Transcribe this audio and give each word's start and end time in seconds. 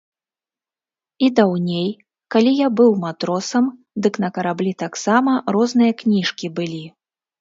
І 1.25 1.27
даўней, 1.39 1.85
калі 2.35 2.53
я 2.61 2.67
быў 2.81 2.91
матросам, 3.05 3.65
дык 4.07 4.13
на 4.27 4.35
караблі 4.39 4.73
таксама 4.83 5.31
розныя 5.59 5.91
кніжкі 6.01 6.47
былі. 6.59 6.85